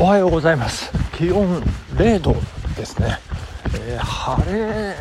[0.00, 0.92] おはようございます。
[1.16, 1.60] 気温
[1.96, 2.36] 0度
[2.76, 3.18] ですね、
[3.74, 4.94] えー、晴れ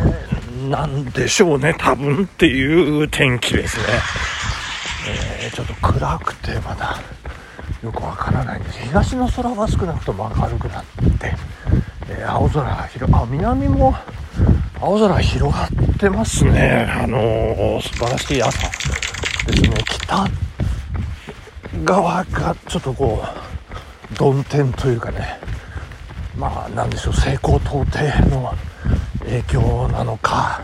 [0.69, 3.83] なんでしょうね多分っていう天気ですね、
[5.43, 6.99] えー、ちょっと暗くてまだ
[7.83, 8.79] よくわからないんです。
[8.79, 10.83] 東の空は少なくとも明るくなっ
[11.19, 11.35] て、
[12.09, 13.93] えー、青空が広あ南も
[14.81, 16.87] 青空広がってますね。
[16.89, 18.67] あのー、素晴らしい朝
[19.45, 19.77] ですね。
[19.85, 20.27] 北
[21.83, 23.36] 側がちょっとこう
[24.17, 25.39] 曇天というかね
[26.37, 28.53] まあなんでしょう西高東低の
[29.19, 30.63] 影響なのか、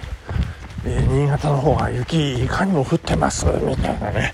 [0.85, 4.33] えー、新潟の方が雪いかにも降ってますみたいなね。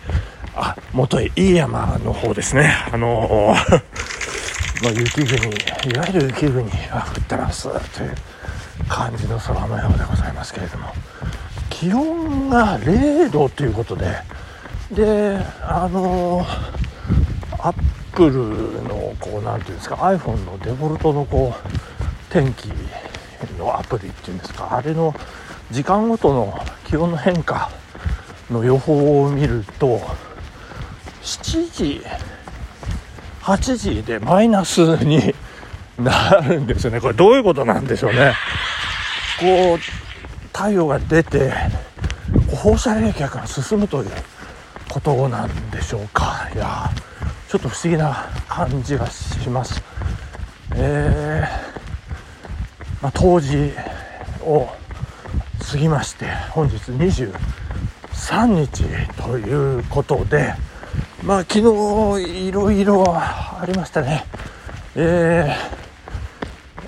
[0.56, 2.74] あ元飯山の方ですね。
[2.92, 3.56] あのー
[4.84, 8.16] まあ、雪国いわゆる雪国が降ってますという
[8.88, 10.94] 感じの空模様でございますけれども。
[11.70, 14.14] 気温が0度ということで
[14.92, 16.46] であの
[17.58, 21.70] アップルのこう何ていうんですか iPhone のデフォルトのこう
[22.30, 22.68] 天気
[23.58, 25.16] のアプリっていうんですかあれの
[25.72, 27.72] 時間ごとの気温の変化
[28.52, 30.02] の予報を見ると
[31.22, 32.02] 7時
[33.42, 35.34] 8時でマイナスに
[35.98, 37.00] なるんですよね。
[37.00, 38.34] これどういうことなんでしょうね。
[39.40, 39.78] こう
[40.48, 41.54] 太陽が出て
[42.52, 44.12] 放射冷却が進むという
[44.90, 46.50] ことなんでしょうか。
[46.54, 46.92] いや
[47.50, 49.82] ちょっと不思議な感じがします。
[50.76, 53.72] えー、まあ、当時
[54.42, 54.68] を
[55.72, 58.84] 過ぎまして本日23日
[59.20, 60.54] ということで
[61.24, 61.56] まあ昨
[62.20, 64.26] 日いろいろありましたね。
[64.96, 65.52] え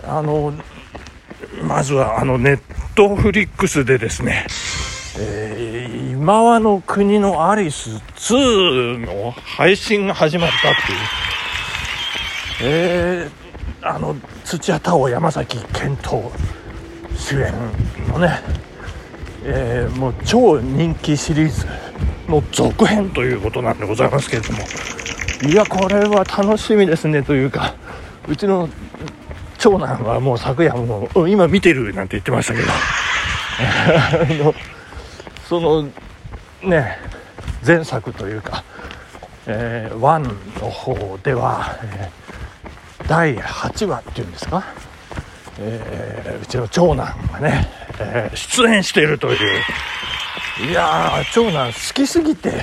[0.03, 0.53] ー、あの
[1.63, 2.61] まずはあのネッ
[2.93, 4.45] トフリックスでですね
[5.17, 10.75] えー、今和の国のアリス2の配信が始まったっ
[12.59, 16.31] ていう、えー、あの土屋太鳳山崎賢人
[17.17, 17.53] 主演
[18.07, 18.39] のね、
[19.43, 21.65] えー、もう超人気シリーズ
[22.29, 24.59] の続編ということなんでございますけれども。
[25.43, 27.73] いやこれは楽しみですねというか
[28.27, 28.69] うちの
[29.57, 32.67] 長男はもう昨夜も今見てるなんて言ってましたけど。
[33.61, 34.11] あ
[34.43, 34.53] の
[35.51, 35.83] その
[36.63, 36.97] ね
[37.67, 38.63] 前作というか、
[39.47, 44.63] えー、1の方では、えー、第8話っていうんですか、
[45.59, 47.67] えー、うちの長男がね、
[47.99, 52.53] え、出演しているといういや長男好きすぎて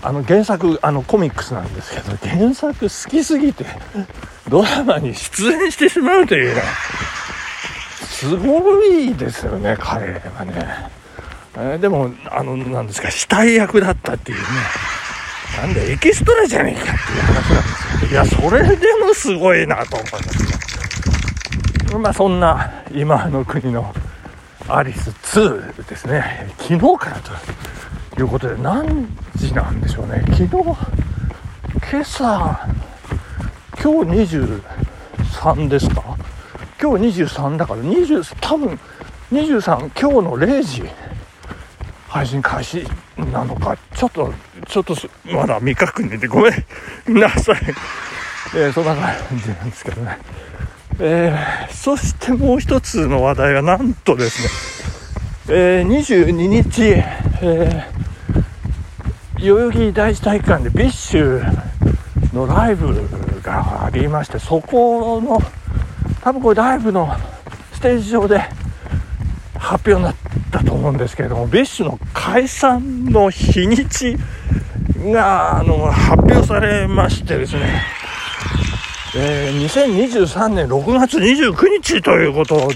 [0.00, 3.66] あの原作あのコミックスなんですけど原作好きすぎて
[4.48, 6.62] ドラマに出演してしまうというね
[8.06, 11.01] すごいですよね彼はね。
[11.56, 14.44] え、でもあのなんですか死体役だったっていうね。
[15.60, 17.68] なんでエキストラじゃねえかっていう話なんで
[17.98, 18.10] すよ。
[18.10, 23.94] いやそれでもすごいなと思いますまあそんな今の国の
[24.66, 26.48] アリス2ですね。
[26.58, 27.20] 昨日から
[28.14, 30.22] ということで何時なんでしょうね。
[30.30, 30.76] 昨日今
[32.00, 32.66] 朝
[33.82, 34.36] 今日
[35.44, 36.02] 23ですか？
[36.80, 38.78] 今日23だから20多分
[39.32, 40.82] 23今日の0時。
[42.12, 42.86] 配信開始
[43.32, 44.34] なのか、ちょっと、
[44.68, 44.94] ちょっと
[45.32, 47.56] まだ未確認でごめんなさい。
[48.54, 50.18] えー、そんな感じなんですけどね。
[51.00, 54.42] えー、そしてもう一つの話題はなんとです
[55.48, 56.82] ね、えー、22日、
[57.40, 61.42] えー、代々木第一体育館でビッシュ
[62.34, 63.08] のライブ
[63.42, 65.42] がありまして、そこの、
[66.20, 67.16] 多分これライブの
[67.72, 68.38] ステージ上で
[69.58, 70.31] 発表になって、
[70.82, 74.16] 思うんですけれども、ビッシュの解散の日にち
[75.12, 77.82] があの発表されましてですね、
[79.16, 82.74] えー、2023年6月29日ということに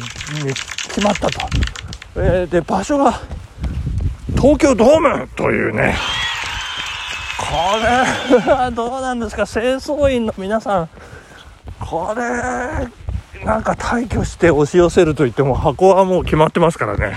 [0.89, 1.41] 決まったと。
[2.17, 3.21] えー、で、場所が
[4.37, 5.97] 東京ドームというね、
[7.39, 7.55] こ
[8.39, 10.89] れはどうなんですか、清掃員の皆さん、
[11.81, 17.17] これ、なんか退去して押し寄せると言っても箱はもう決まってますからね。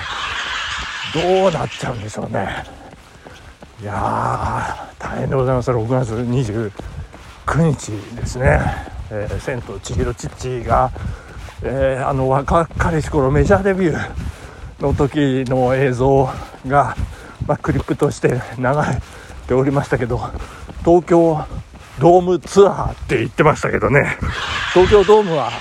[1.13, 2.63] どうなっちゃうんでしょうね。
[3.81, 5.71] いや大変でございます。
[5.71, 6.71] 6月29
[7.63, 8.59] 日ですね、
[9.09, 10.91] えー、千と千尋チッチが、
[11.63, 16.29] えー、あの若かりし頃メジャーデビューの時の映像
[16.67, 16.95] が、
[17.47, 18.41] まあ、クリップとして流れ
[19.47, 20.19] ておりましたけど
[20.85, 21.45] 東京
[21.99, 24.17] ドームツアーって言ってましたけどね。
[24.73, 25.51] 東京ドームは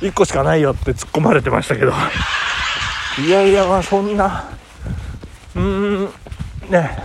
[0.00, 1.92] 1個しかないよって突っ込まれてましたけど。
[3.18, 4.48] いやいやまあそんな
[6.70, 7.02] ね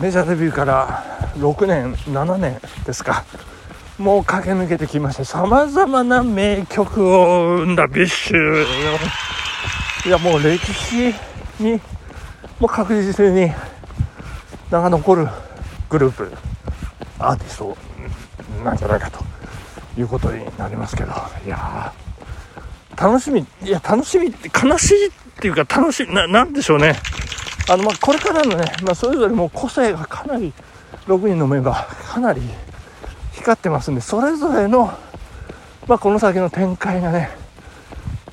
[0.00, 1.04] メジャーデビューから
[1.36, 3.24] 6年7年ですか
[3.98, 8.66] もう駆け抜けてきまして、様々な名曲を生んだビッシュ。
[10.04, 11.14] いや、もう歴史
[11.58, 11.80] に、
[12.60, 13.50] もう確実に
[14.70, 15.28] 名が残る
[15.88, 16.30] グループ、
[17.18, 17.76] アーティスト
[18.62, 19.24] なんじゃないかと
[19.98, 21.12] いうことになりますけど、
[21.46, 21.94] いや
[22.96, 25.10] 楽しみ、いや、楽しみって、悲しいっ
[25.40, 26.96] ていうか楽しい、な、なんでしょうね。
[27.68, 30.52] あの、まあ、これからのね、まあ、それぞれも個性がかなり、
[31.06, 32.42] 6人のメンバー、かなり
[33.32, 34.92] 光ってますんで、それぞれの、
[35.86, 37.30] まあ、この先の展開がね、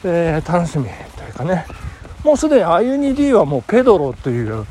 [0.04, 1.66] えー、楽しみというかね、
[2.24, 4.66] もうすでに IU2D はもうペドロという、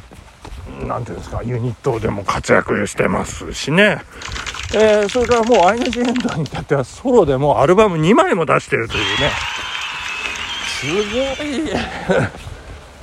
[0.87, 3.99] なんていうんですか、ユニットでも活躍してますしね、
[4.75, 9.31] えー、それからもうアイナ・ジ・エンドに至ってはソロでもアルバム2枚も出してるというね、
[10.67, 12.52] すごい。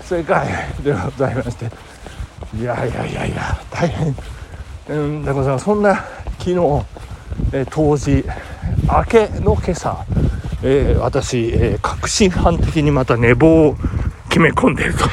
[0.09, 0.47] 世界
[0.83, 1.69] でございまして。
[2.57, 4.15] いやいやいやいや大変、
[4.87, 5.65] うん、でございます。
[5.65, 6.03] そんな
[6.39, 6.85] 昨日、
[7.53, 8.25] え、当時
[8.91, 10.03] 明けの今朝、
[10.63, 13.75] えー、私、えー、確信犯的にまた寝坊を
[14.29, 15.05] 決め込んでいると。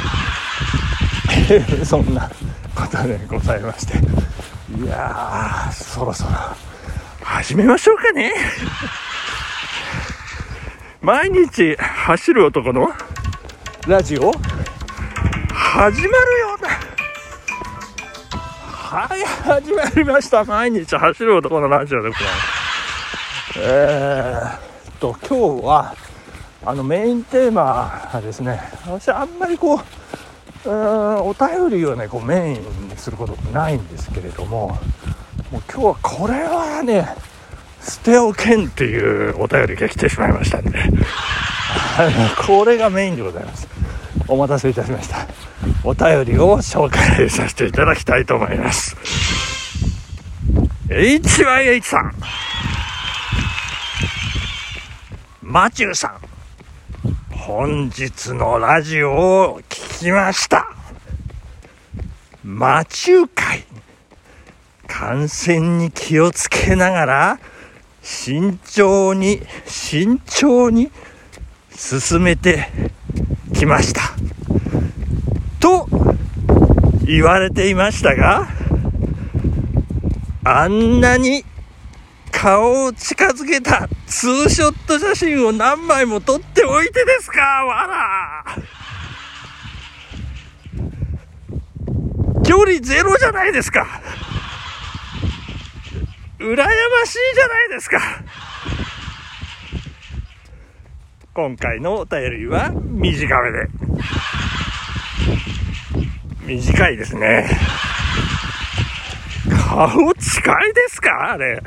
[1.84, 2.31] そんな
[2.75, 3.98] ことでございまして。
[4.82, 6.31] いやそろそろ
[7.22, 8.32] 始めましょうかね。
[11.02, 12.90] 毎日走る男の
[13.87, 14.32] ラジオ？
[15.76, 16.17] 始まるよ
[18.62, 20.43] はい始まりました。
[20.43, 23.58] 毎日走る男のラジオでございます。
[23.58, 25.94] えー、っと今日は
[26.64, 29.82] あのメインテーマはですね私あんまりこ
[30.64, 34.69] ううんお便りをねこうメインにすることないんですけれども
[35.52, 37.06] もう今日はこれはね
[37.82, 40.72] 捨ておけんっていうお便りが来てしまいましたんで。
[42.46, 43.69] これがメインでございます。
[44.26, 45.35] お待たせいたしました。
[45.88, 48.96] お便りを紹介させていただきたいと思います。
[50.88, 52.12] HYH さん。
[55.42, 56.18] マチューさん。
[57.30, 60.68] 本日のラジオを聞きました。
[62.42, 63.64] マチュー会。
[64.88, 67.40] 感染に気をつけながら
[68.02, 70.90] 慎重に慎重に
[71.70, 72.70] 進めて
[73.54, 74.15] きました。
[77.06, 78.49] 言われていましたが
[80.44, 81.44] あんなに
[82.31, 88.44] 顔を近づけたツーショット写真を何枚も撮っておいてですかわら
[92.44, 93.85] 距離ゼロじゃないですか。
[96.38, 96.64] 羨ま
[97.05, 97.99] しいじゃないですか。
[101.35, 103.69] 今回のお便りは短めで。
[106.46, 107.50] 短いですね。
[109.69, 111.32] 顔近いですか？
[111.32, 111.60] あれ。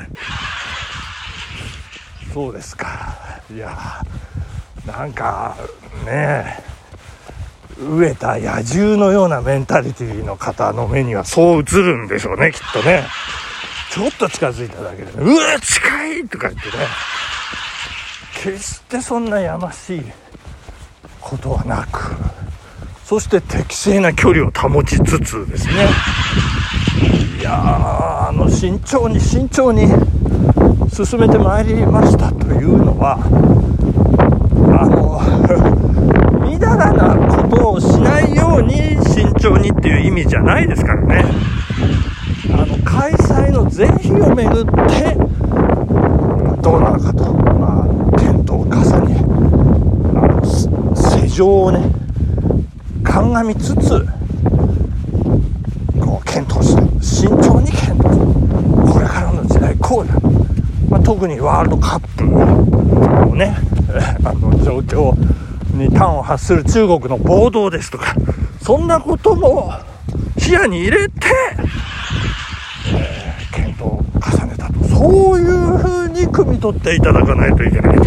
[2.32, 3.14] そうですか。
[3.52, 4.02] いや
[4.86, 5.56] なんか
[6.06, 6.62] ね
[7.78, 13.04] 飢えた野獣のようなメンタリティの方の目にはそう映るんでしょうねきっとね。
[13.92, 16.72] ちょっと近づいただけで、ね、うわ近いとか言ってね。
[18.42, 20.02] 決してそんなやましい
[21.20, 22.14] ことはなく。
[23.10, 25.88] そして適正な距離を保ちつつですね。
[27.40, 29.88] いやあの慎重に慎重に
[30.92, 33.18] 進めてまいりましたというのは
[34.78, 35.20] あの
[36.48, 38.76] みだらなことをしないように
[39.12, 41.24] 慎重にっていう意味じゃないですからね。
[42.52, 45.18] あの開催の是非をめぐって
[46.62, 49.24] どうなのかと、まあ、検討を重ね
[50.14, 51.90] あの世情をね
[53.20, 54.06] 鑑みつつ
[56.00, 58.00] こう検討して慎重に検討。
[58.00, 60.14] してこれからの時代こうだ、
[60.88, 63.56] まあ、特にワールドカップのね
[64.24, 65.14] あの状況
[65.74, 68.14] に端を発する中国の暴動ですとか
[68.62, 69.70] そんなことも
[70.38, 71.12] 視野に入れて
[73.52, 74.84] 検討を重ねたと。
[74.84, 78.02] そういう風に汲み取っていただかないといけない、ね、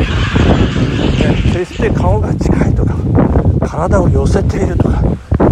[1.53, 2.95] 決して顔が近いとか
[3.73, 5.01] 体を寄せているとか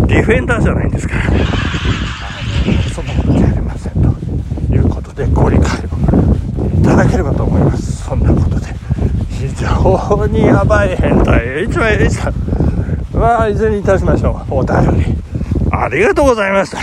[0.06, 1.16] ディフェンダーじゃないんですか。
[1.16, 1.24] ら
[2.94, 8.04] そんなことじゃありませんということでご理解をいただければと思います。
[8.04, 8.68] そんなことで
[9.32, 14.54] 非常にやばい変態 HYH さんはいずれにいたしましょう。
[14.54, 15.16] お便り。
[15.72, 16.78] ありがとうございました。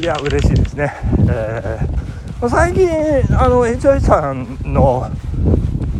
[0.00, 0.94] いや嬉しいですね、
[1.28, 1.96] えー
[2.50, 2.86] 最近
[3.38, 5.10] あの HI さんの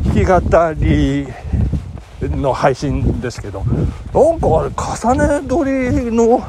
[0.04, 0.38] 弾き語
[0.74, 1.26] り
[2.28, 4.70] の配信ですけどなんかあれ
[5.16, 6.42] 重ね撮りの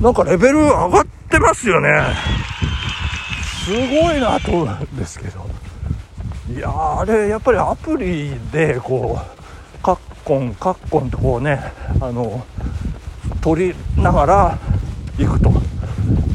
[0.00, 1.88] なんかレベル上がってますよね。
[3.64, 5.46] すごいなと思うんですけど。
[6.54, 11.60] いやーあれやっぱりアプリでこうカッコンカッコンとこうね
[12.00, 12.46] あの
[13.40, 14.58] 取りながら
[15.18, 15.52] 行くと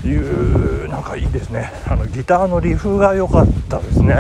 [0.08, 1.72] いうなんかいいですね。
[1.88, 4.16] あのギターのリフが良かったですね。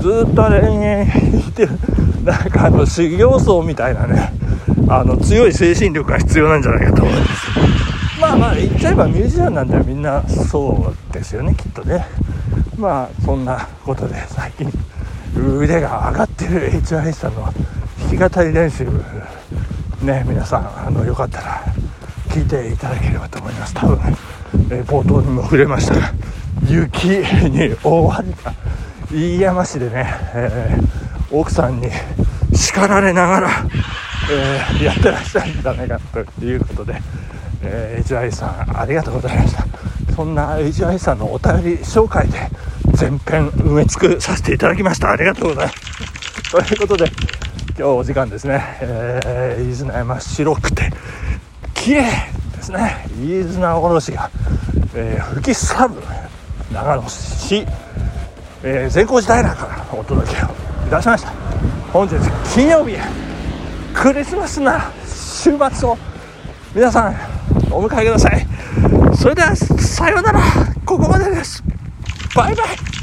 [0.00, 1.78] ずっとあれ延々弾いてる。
[2.24, 4.32] なんかあの修行僧みたいなね
[4.88, 7.50] あの強い精神力が必要なんじゃないかと思います。
[8.20, 12.06] まあまあ言っちゃえばミュージシャンなんてみんなそうですよねきっとね。
[12.78, 14.72] まあそんなことで最近
[15.36, 17.42] 腕が上がってる HIS さんの
[18.10, 18.84] 弾き語り練習
[20.02, 21.62] ね皆さんあのよかったら
[22.28, 23.74] 聞いていただければと思います。
[23.74, 23.98] 多分、
[24.70, 26.12] えー、冒頭にも触れましたが
[26.66, 28.54] 雪に覆われた
[29.10, 31.88] 飯山市でね、えー、奥さんに
[32.54, 33.50] 叱られながら、
[34.30, 35.98] えー、やってらっしゃるんじゃないか
[36.38, 37.00] ということで、
[37.62, 39.64] えー、HI さんありがとうございました。
[40.14, 42.48] そんな HI さんのお便り紹介で
[42.92, 45.10] 全編埋め尽くさせていただきました。
[45.10, 46.50] ありがとうございます。
[46.52, 47.10] ということで
[47.76, 50.90] 今日お時間ですね、えー、飯綱山白くて
[51.74, 52.04] 綺麗
[52.54, 53.06] ですね。
[53.18, 54.30] 飯綱おろしが、
[54.94, 55.94] えー、吹き去る
[56.72, 57.66] 長野市、
[58.62, 60.46] えー、善光寺平からお届けを
[60.86, 61.43] いたしました
[61.94, 62.16] 本日
[62.52, 62.96] 金曜日
[63.94, 65.96] クリスマスな週末を
[66.74, 67.14] 皆さん
[67.72, 68.44] お迎えください。
[69.16, 70.40] それではさようなら。
[70.84, 71.62] ここまでです。
[72.34, 72.93] バイバイ。